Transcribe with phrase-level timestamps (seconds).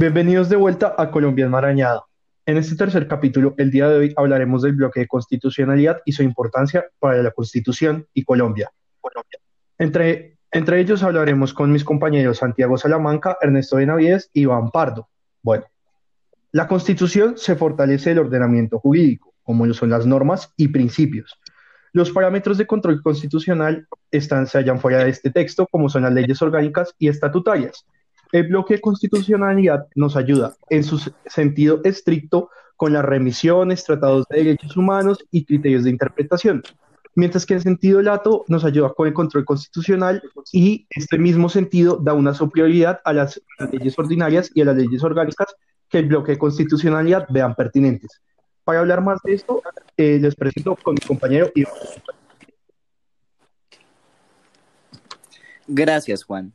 [0.00, 2.04] Bienvenidos de vuelta a Colombia Enmarañada.
[2.46, 6.22] En este tercer capítulo, el día de hoy hablaremos del bloque de constitucionalidad y su
[6.22, 8.70] importancia para la Constitución y Colombia.
[9.76, 15.08] Entre, entre ellos hablaremos con mis compañeros Santiago Salamanca, Ernesto Benavides y Iván Pardo.
[15.42, 15.64] Bueno,
[16.52, 21.40] la Constitución se fortalece el ordenamiento jurídico, como lo son las normas y principios.
[21.92, 26.12] Los parámetros de control constitucional están, se hallan fuera de este texto, como son las
[26.12, 27.84] leyes orgánicas y estatutarias,
[28.32, 34.38] el bloque de constitucionalidad nos ayuda en su sentido estricto con las remisiones, tratados de
[34.38, 36.62] derechos humanos y criterios de interpretación,
[37.14, 41.96] mientras que en sentido lato nos ayuda con el control constitucional y este mismo sentido
[41.96, 43.40] da una superioridad a las
[43.72, 45.48] leyes ordinarias y a las leyes orgánicas
[45.88, 48.20] que el bloque de constitucionalidad vean pertinentes.
[48.62, 49.62] Para hablar más de esto,
[49.96, 51.72] eh, les presento con mi compañero Iván.
[55.66, 56.52] Gracias, Juan.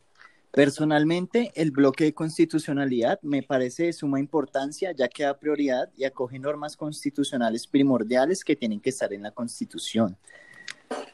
[0.53, 6.03] Personalmente, el bloque de constitucionalidad me parece de suma importancia ya que da prioridad y
[6.03, 10.15] acoge normas constitucionales primordiales que tienen que estar en la Constitución.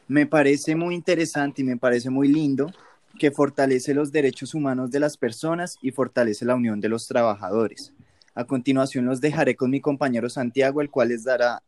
[0.08, 2.70] Me parece muy interesante y me parece muy lindo
[3.18, 7.94] que fortalece los derechos humanos de las personas y fortalece la unión de los trabajadores.
[8.34, 11.62] A continuación los dejaré con mi compañero Santiago, el cual les dará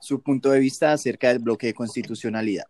[0.00, 2.64] su punto de vista acerca del bloque de constitucionalidad.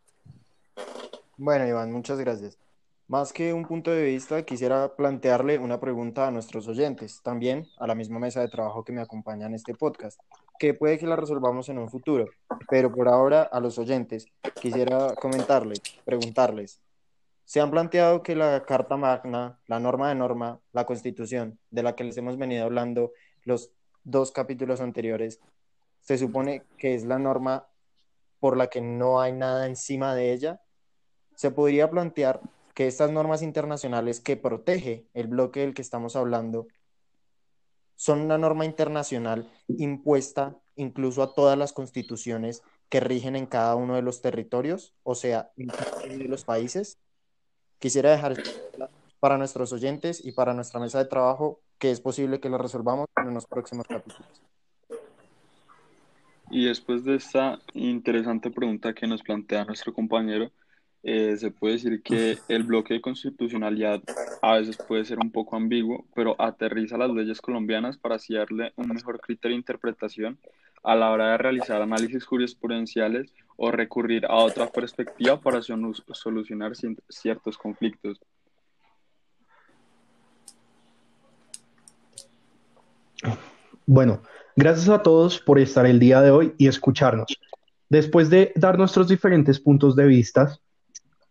[1.38, 2.65] Bueno, Iván, muchas gracias.
[3.08, 7.86] Más que un punto de vista, quisiera plantearle una pregunta a nuestros oyentes, también a
[7.86, 10.18] la misma mesa de trabajo que me acompaña en este podcast,
[10.58, 12.26] que puede que la resolvamos en un futuro,
[12.68, 14.26] pero por ahora a los oyentes
[14.60, 16.80] quisiera comentarles, preguntarles,
[17.44, 21.94] ¿se han planteado que la Carta Magna, la norma de norma, la Constitución, de la
[21.94, 23.12] que les hemos venido hablando
[23.44, 23.70] los
[24.02, 25.38] dos capítulos anteriores,
[26.00, 27.68] se supone que es la norma
[28.40, 30.60] por la que no hay nada encima de ella?
[31.36, 32.40] ¿Se podría plantear
[32.76, 36.66] que estas normas internacionales que protege el bloque del que estamos hablando
[37.94, 43.94] son una norma internacional impuesta incluso a todas las constituciones que rigen en cada uno
[43.94, 46.98] de los territorios, o sea, en los países.
[47.78, 48.36] Quisiera dejar
[49.20, 53.06] para nuestros oyentes y para nuestra mesa de trabajo que es posible que lo resolvamos
[53.16, 54.42] en los próximos capítulos.
[56.50, 60.52] Y después de esta interesante pregunta que nos plantea nuestro compañero,
[61.08, 64.02] eh, se puede decir que el bloque de constitucionalidad
[64.42, 68.72] a veces puede ser un poco ambiguo, pero aterriza las leyes colombianas para así darle
[68.74, 70.36] un mejor criterio de interpretación
[70.82, 76.72] a la hora de realizar análisis jurisprudenciales o recurrir a otra perspectiva para solucionar
[77.08, 78.20] ciertos conflictos.
[83.86, 84.22] Bueno,
[84.56, 87.38] gracias a todos por estar el día de hoy y escucharnos.
[87.88, 90.58] Después de dar nuestros diferentes puntos de vista,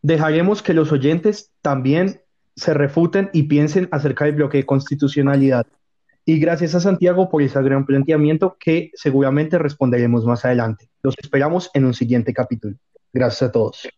[0.06, 2.22] Dejaremos que los oyentes también
[2.56, 5.66] se refuten y piensen acerca del bloque de constitucionalidad.
[6.26, 10.92] Y gracias a Santiago por ese gran planteamiento que seguramente responderemos más adelante.
[11.02, 12.78] Los esperamos en un siguiente capítulo.
[13.12, 13.90] Gracias a todos.